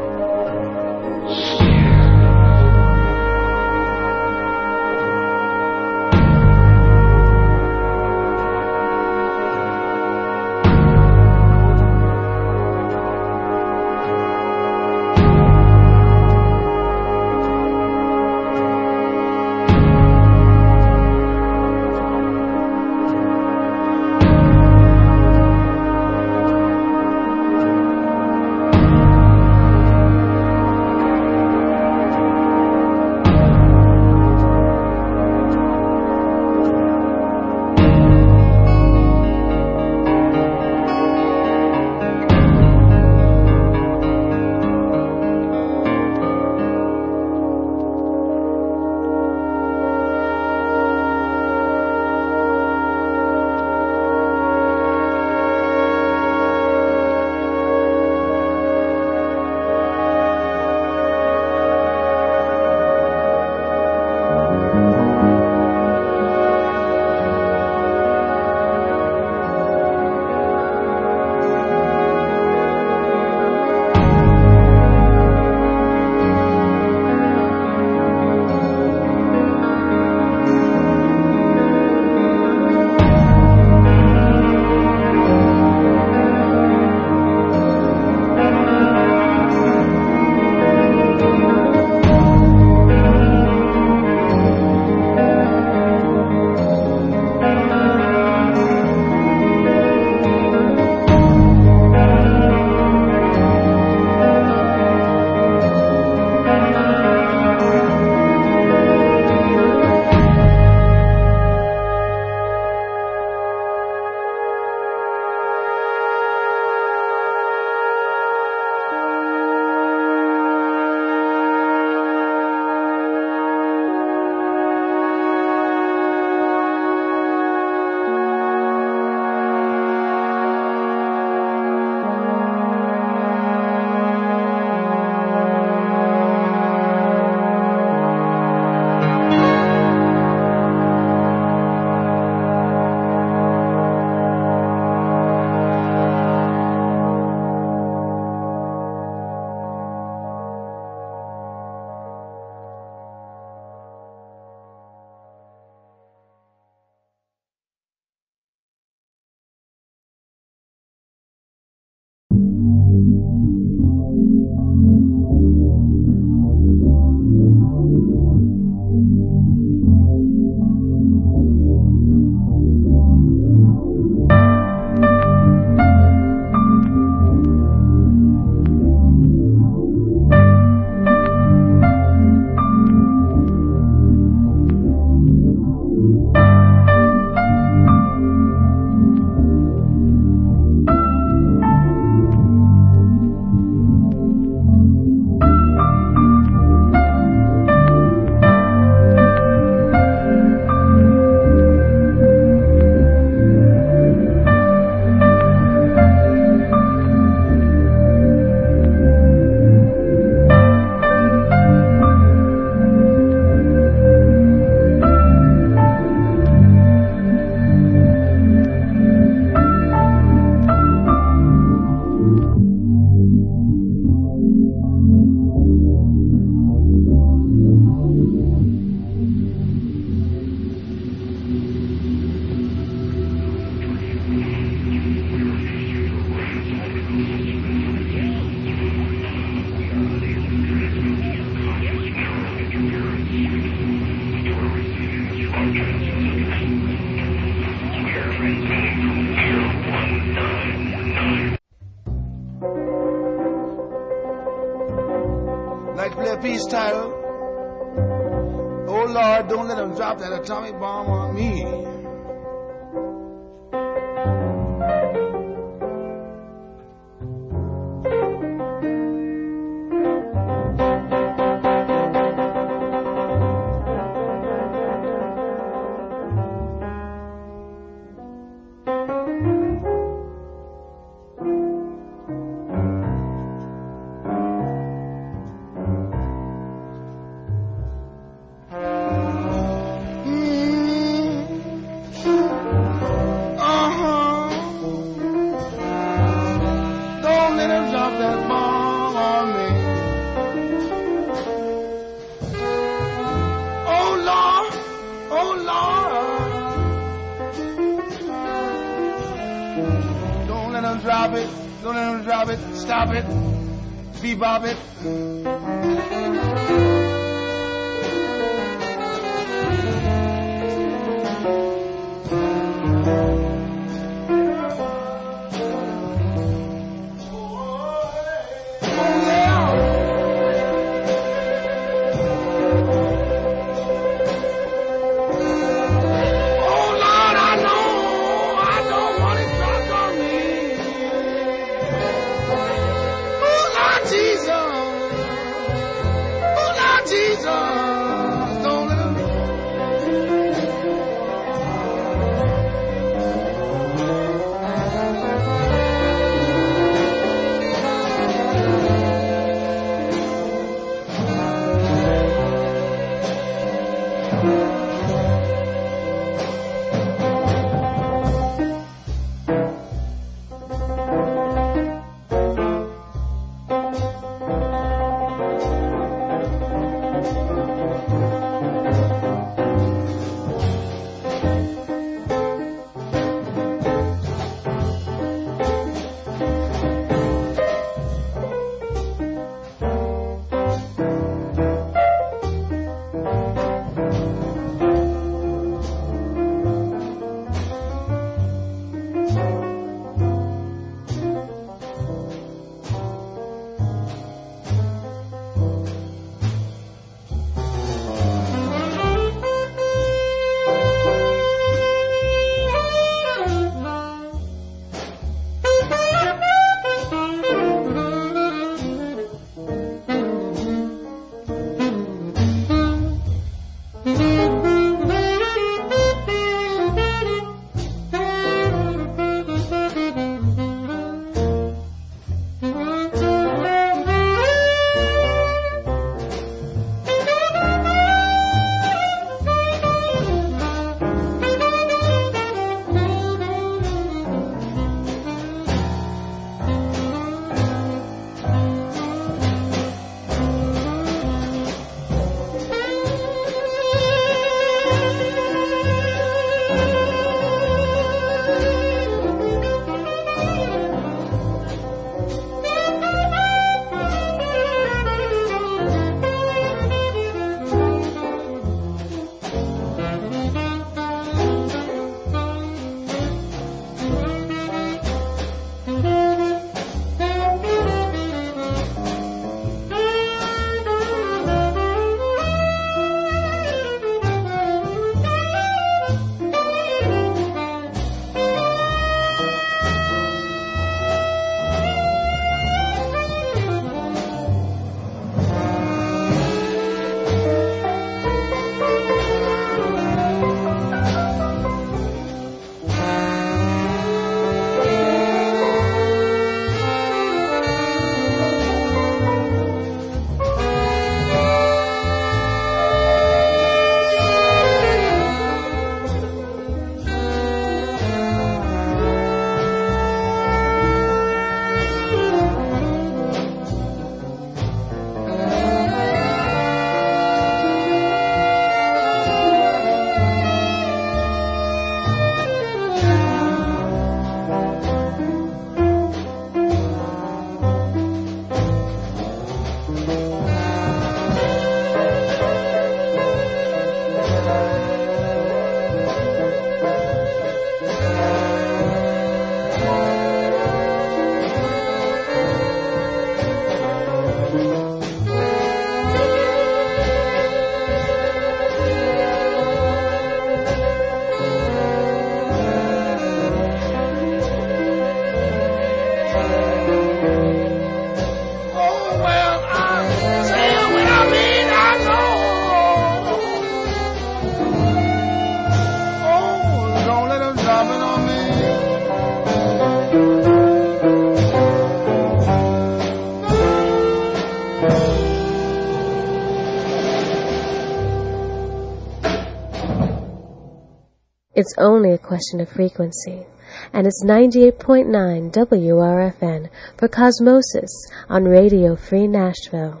It's 591.74 591.82
only 591.82 592.12
a 592.12 592.18
question 592.18 592.60
of 592.60 592.68
frequency. 592.68 593.46
And 593.92 594.06
it's 594.06 594.22
98.9 594.24 595.50
WRFN 595.50 596.68
for 596.96 597.08
Cosmosis 597.08 597.90
on 598.28 598.44
Radio 598.44 598.94
Free 598.94 599.26
Nashville. 599.26 600.00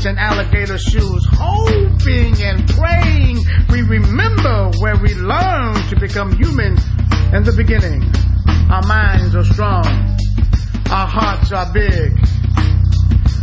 boots 0.00 0.06
and 0.06 0.18
alligator 0.18 0.78
shoes, 0.78 1.26
hoping 1.32 2.34
and 2.42 2.68
praying 2.70 3.36
we 3.70 3.82
remember 3.82 4.70
where 4.78 4.96
we 4.96 5.14
learned 5.14 5.88
to 5.88 5.96
become 6.00 6.32
human 6.36 6.72
in 7.34 7.44
the 7.44 7.52
beginning. 7.56 8.02
Our 8.70 8.82
minds 8.86 9.34
are 9.34 9.44
strong, 9.44 9.84
our 10.90 11.06
hearts 11.06 11.52
are 11.52 11.70
big. 11.72 12.16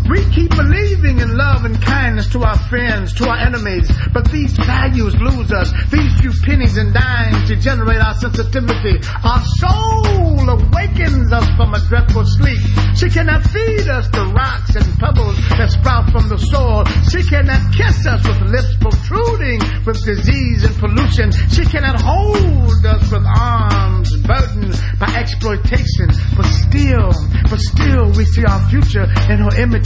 We 0.10 0.24
keep 0.32 0.52
believing 0.56 1.20
in 1.20 1.36
love 1.36 1.66
and 1.66 1.76
kindness 1.82 2.32
to 2.32 2.44
our 2.44 2.58
friends, 2.70 3.14
to 3.16 3.28
our 3.28 3.38
enemies, 3.38 3.92
but 4.14 4.32
these 4.32 4.54
values 4.54 5.16
lose 5.20 5.52
us. 5.52 5.70
These 5.92 6.20
few 6.22 6.32
pennies 6.44 6.78
and 6.78 6.94
dimes 6.94 7.50
degenerate 7.50 8.00
our 8.00 8.16
sensitivity 8.16 8.97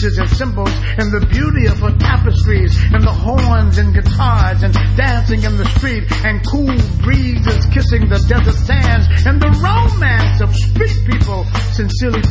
and 0.03 0.30
symbols 0.30 0.73
and 0.98 1.14
the 1.14 1.22
beauty 1.30 1.68
of 1.68 1.78
her 1.78 1.94
tapestries 1.99 2.73
and 2.91 3.03
the 3.03 3.11
horns 3.11 3.78
and 3.78 3.94
guitars 3.94 4.64
and 4.64 4.73
dancing 4.98 5.44
in 5.44 5.57
the 5.57 5.65
street 5.78 6.10
and 6.26 6.41
cool 6.49 6.73
breezes 7.06 7.65
kissing 7.69 8.10
the 8.10 8.18
desert 8.28 8.57
sands 8.65 9.06
and 9.28 9.40
the 9.40 9.52
romance 9.61 10.41
of 10.41 10.49
street 10.56 10.98
people 11.06 11.45
sincerely 11.78 12.23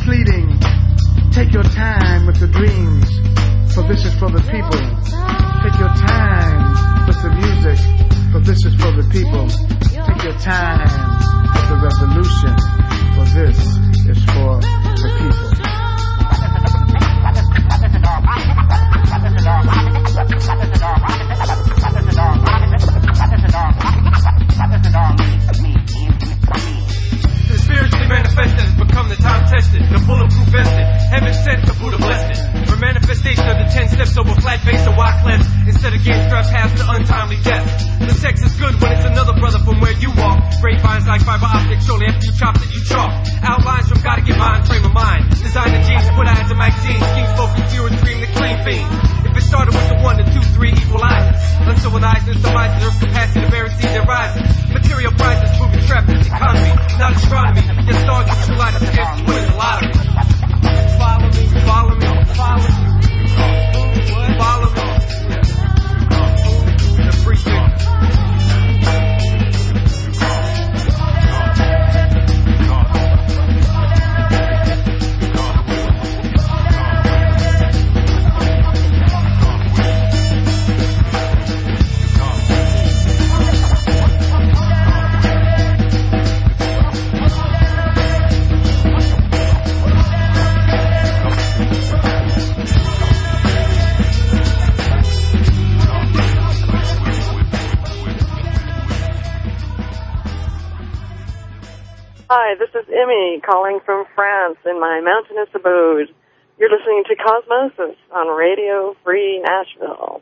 Hi, 102.51 102.57
this 102.59 102.75
is 102.75 102.83
Emmy 102.89 103.39
calling 103.39 103.79
from 103.85 104.03
France 104.13 104.57
in 104.65 104.77
my 104.77 104.99
mountainous 104.99 105.47
abode. 105.55 106.13
You're 106.59 106.69
listening 106.69 107.03
to 107.07 107.15
Cosmosis 107.15 107.95
on 108.11 108.27
Radio 108.27 108.93
Free 109.05 109.39
Nashville. 109.39 110.21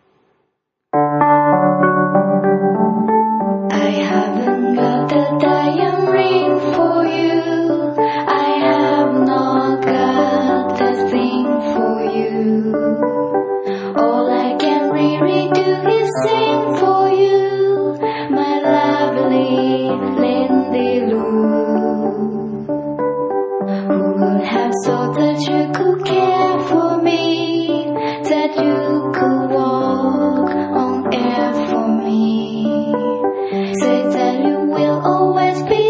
I 3.74 3.90
haven't 3.90 4.76
got 4.76 5.10
the 5.10 5.38
diamond 5.42 6.10
ring 6.10 6.60
for 6.76 7.04
you. 7.04 7.96
I 7.98 8.60
have 8.62 9.14
not 9.26 9.84
got 9.84 10.78
the 10.78 11.10
thing 11.10 11.46
for 11.74 12.04
you. 12.14 12.76
All 13.98 14.30
I 14.30 14.56
can 14.60 14.92
really 14.92 15.50
do 15.50 15.66
is 15.98 16.12
sing 16.24 16.76
for 16.78 17.10
you, 17.10 17.98
my 18.30 18.60
lovely 18.62 19.90
Lindy 20.22 21.12
Lou 21.12 21.89
so 24.84 25.12
that 25.14 25.38
you 25.50 25.72
could 25.74 26.06
care 26.06 26.60
for 26.70 27.02
me, 27.02 27.86
that 28.24 28.52
you 28.56 29.12
could 29.14 29.52
walk 29.52 30.50
on 30.84 31.14
air 31.14 31.54
for 31.70 31.88
me. 32.06 32.94
Say 33.82 34.04
that 34.10 34.40
you 34.46 34.58
will 34.72 35.02
always 35.06 35.62
be. 35.64 35.89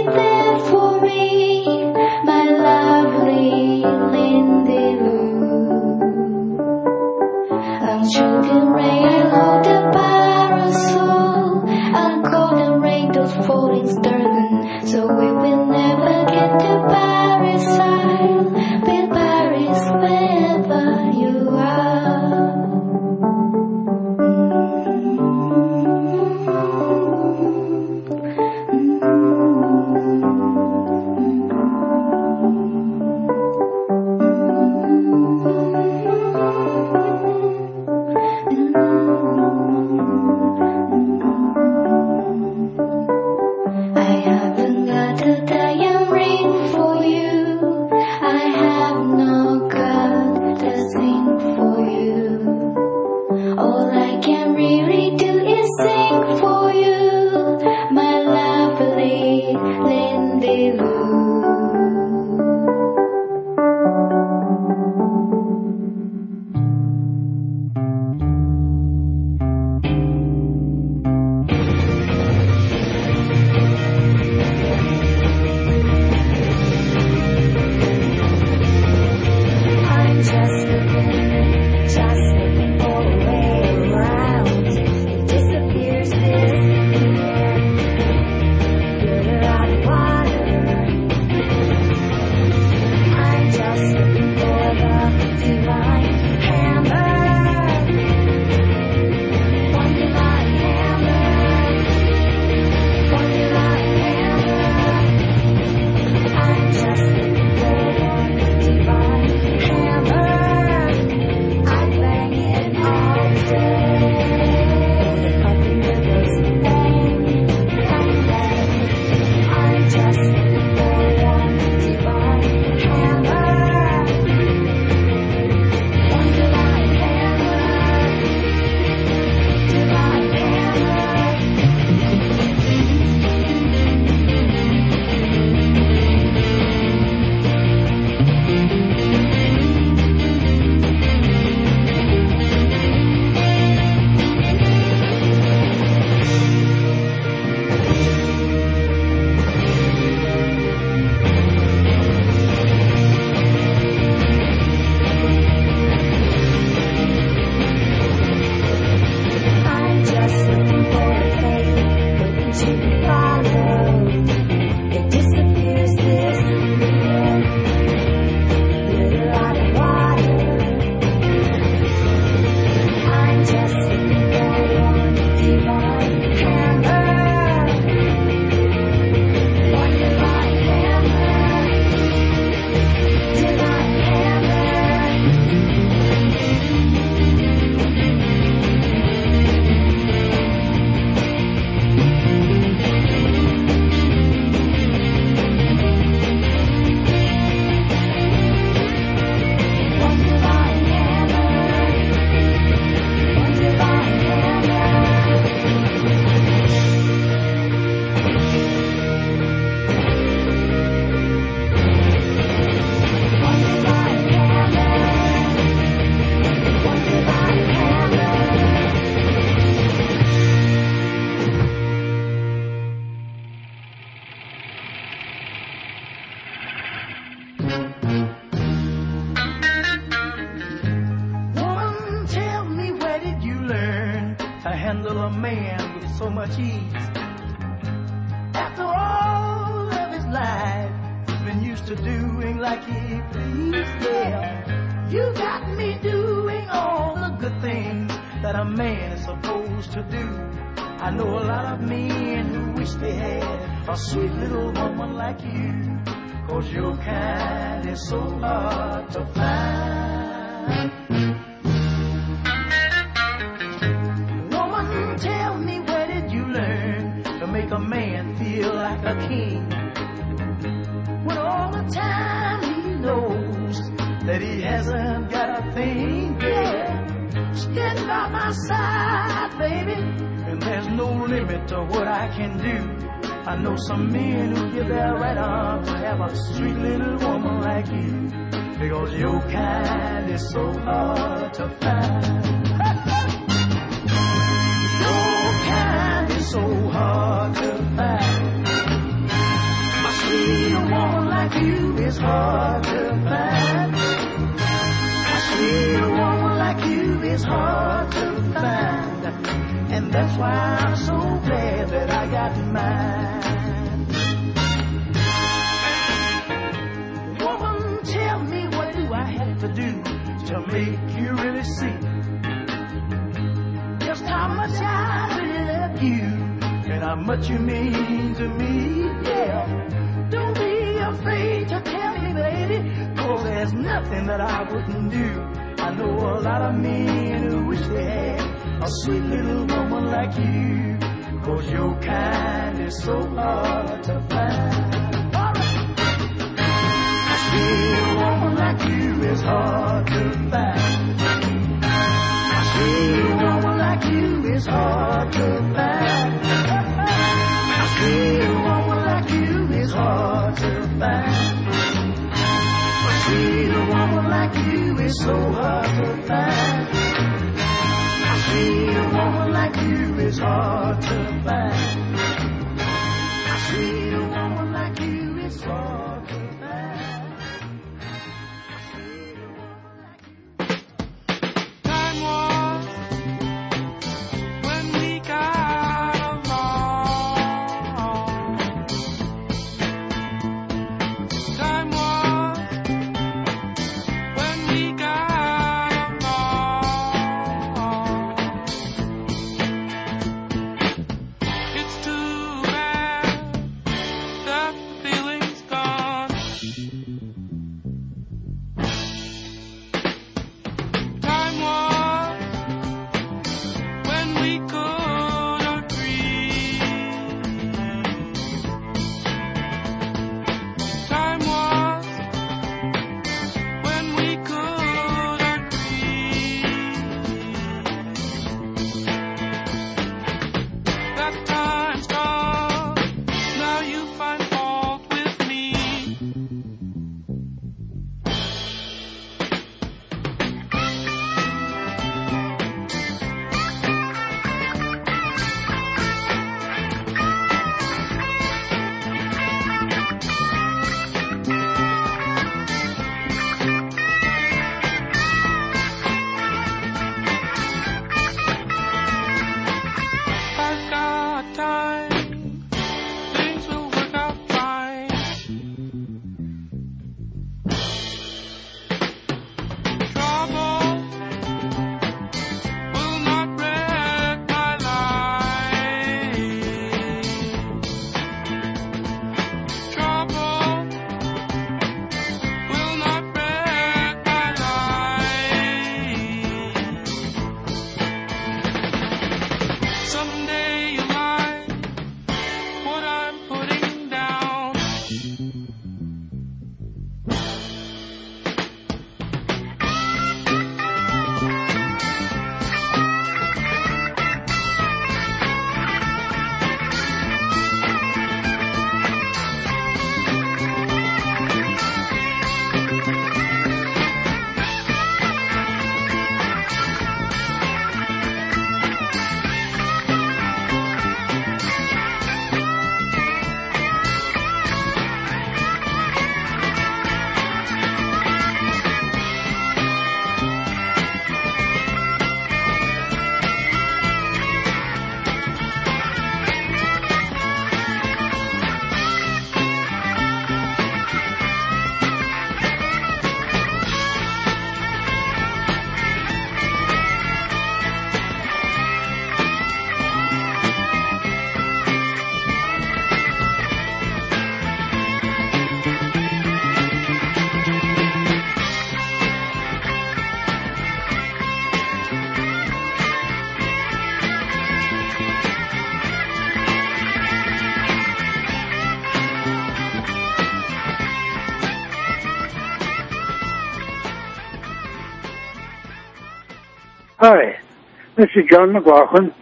This 578.19 578.31
is 578.35 578.43
John 578.51 578.73
McLaughlin, 578.73 579.33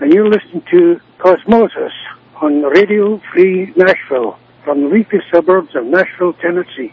and 0.00 0.12
you're 0.12 0.28
listening 0.28 0.64
to 0.72 1.00
Cosmosis 1.18 1.92
on 2.42 2.62
Radio 2.62 3.20
Free 3.32 3.72
Nashville 3.76 4.36
from 4.64 4.82
the 4.82 4.88
leafy 4.88 5.20
suburbs 5.32 5.76
of 5.76 5.84
Nashville, 5.84 6.32
Tennessee. 6.32 6.92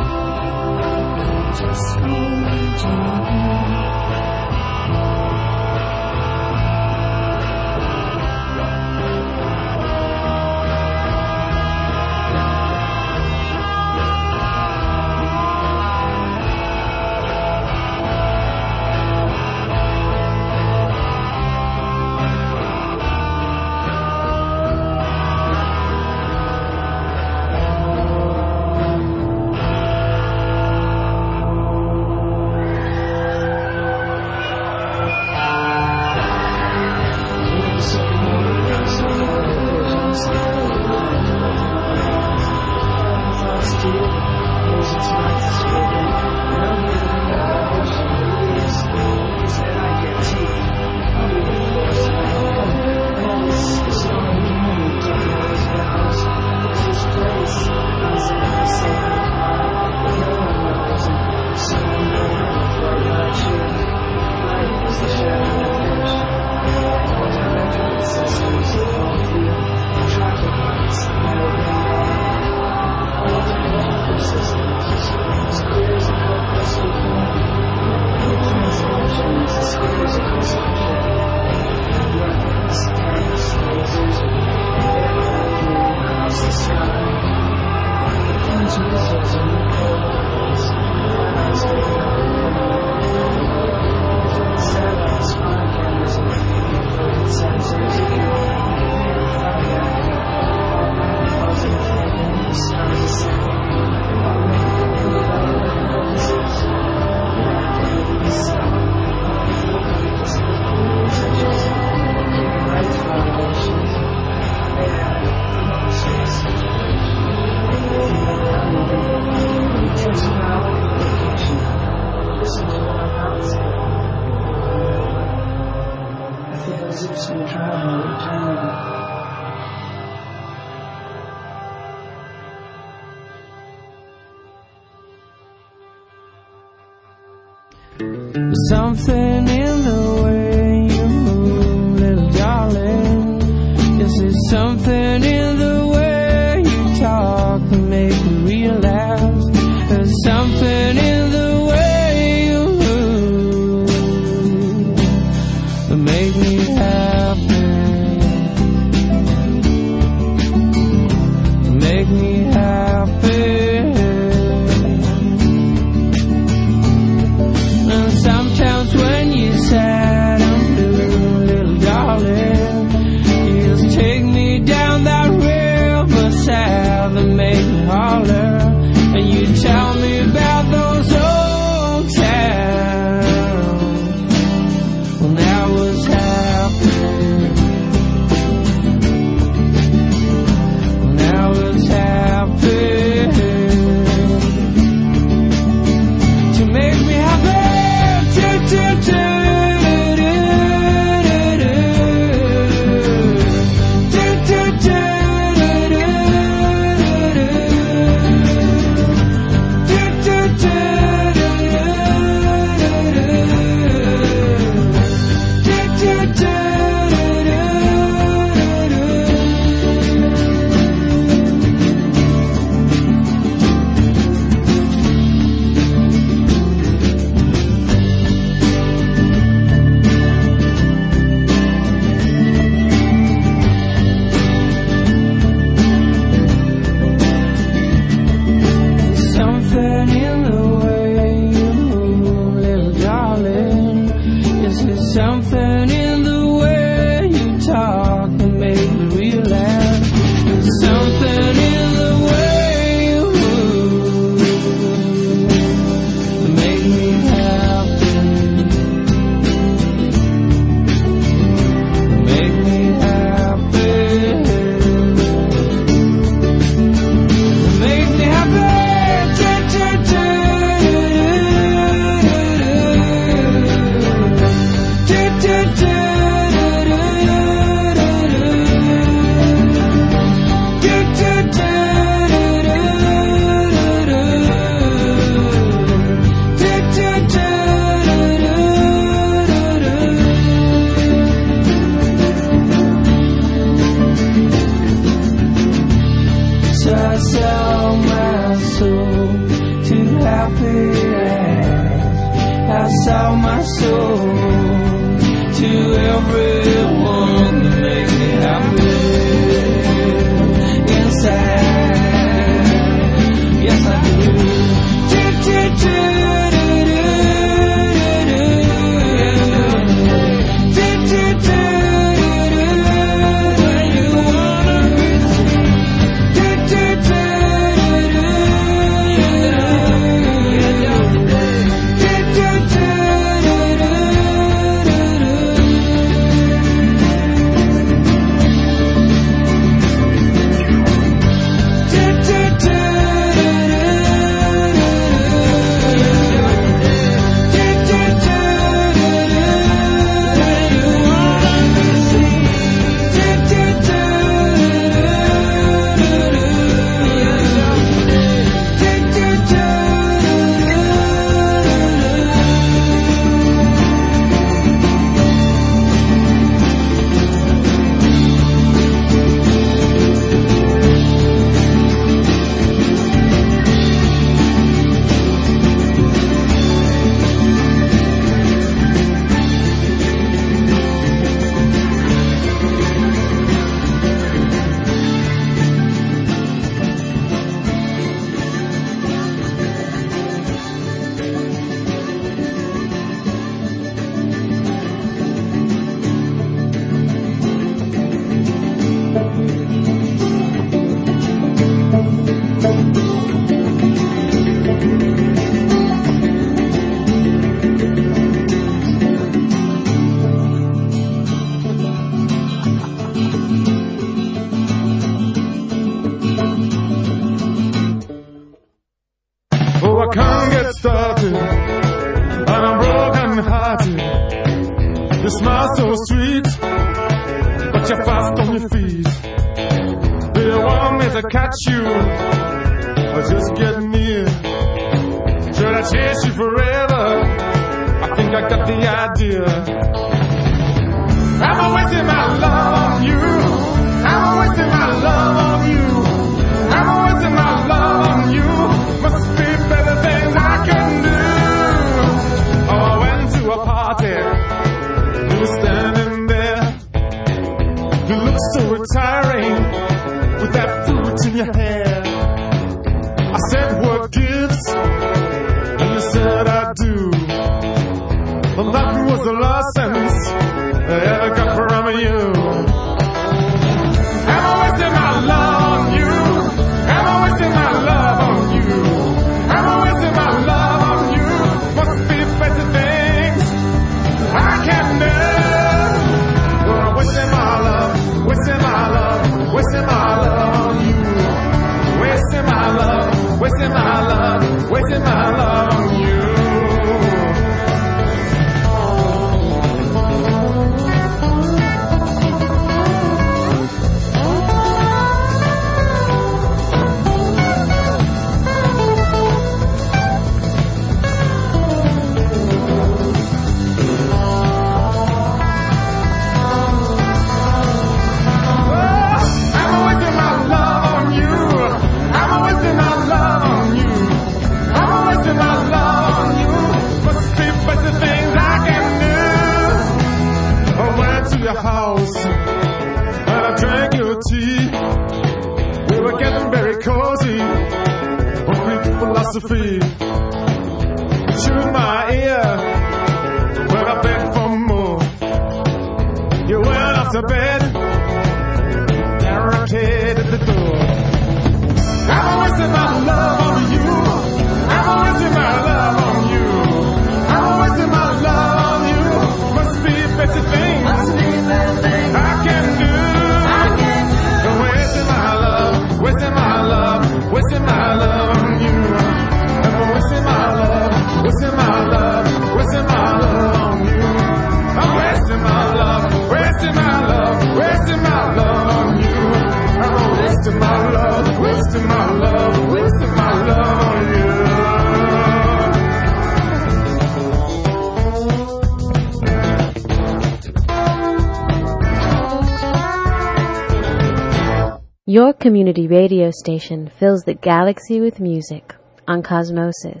community 595.44 595.86
radio 595.86 596.30
station 596.30 596.90
fills 596.98 597.20
the 597.24 597.34
galaxy 597.34 598.00
with 598.00 598.18
music 598.18 598.74
on 599.06 599.22
Cosmosis 599.22 600.00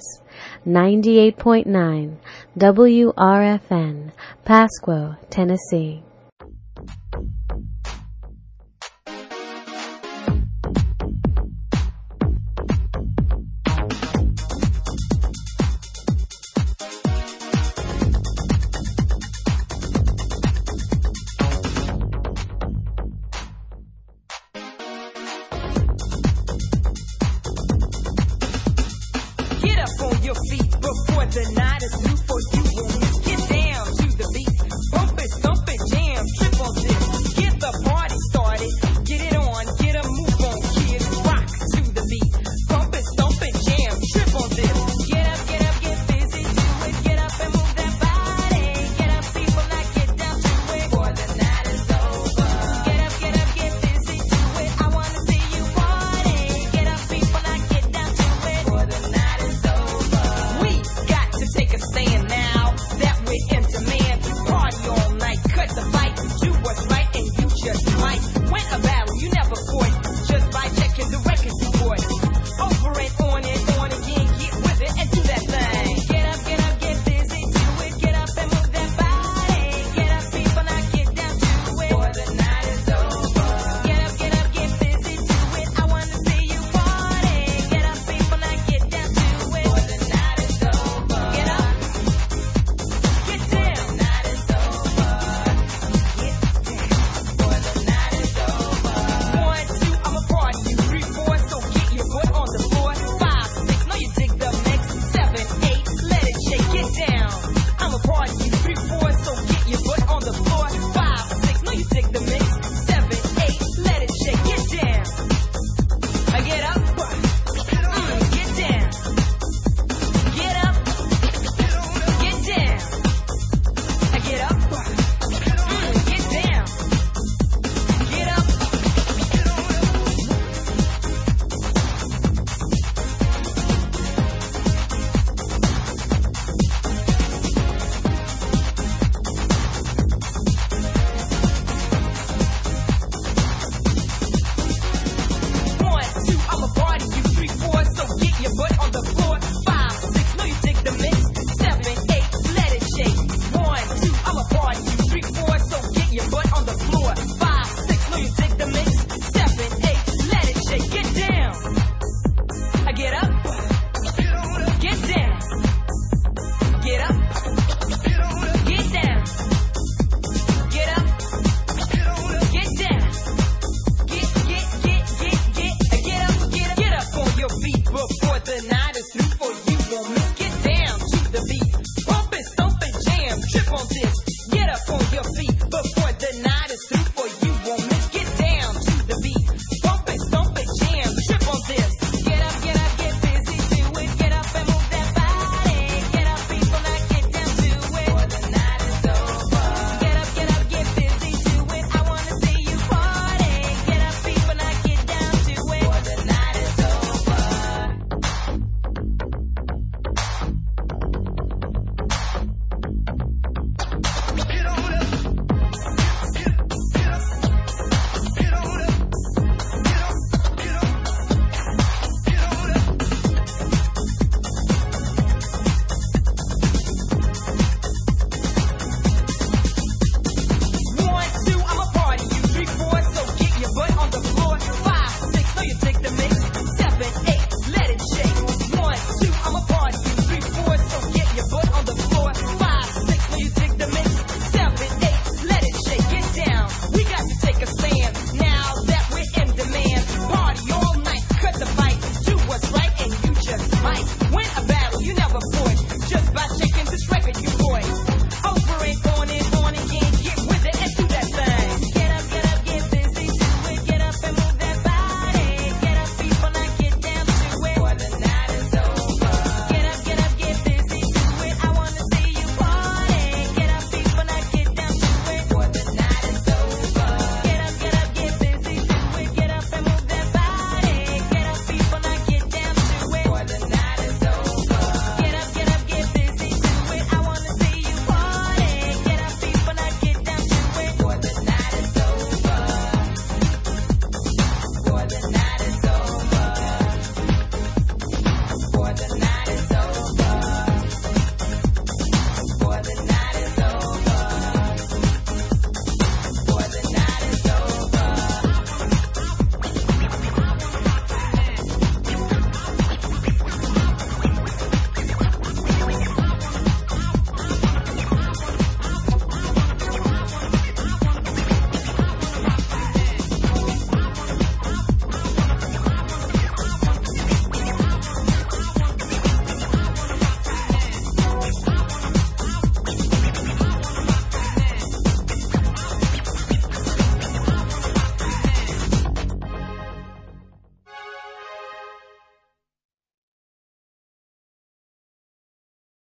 98.9 0.66 2.16
WRFN, 2.56 4.10
Pasquo, 4.46 5.18
Tennessee. 5.28 6.02